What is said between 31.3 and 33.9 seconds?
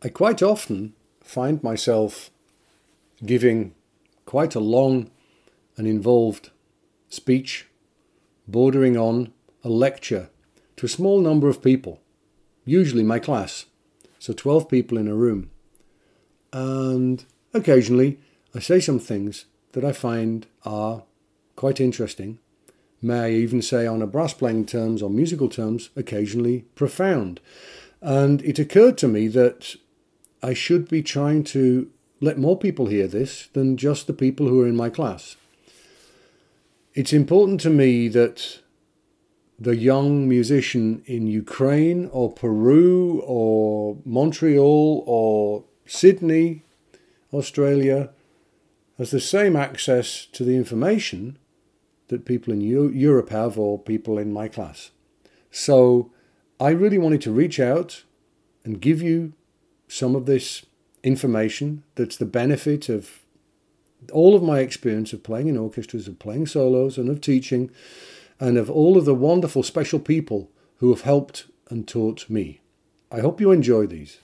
to let more people hear this than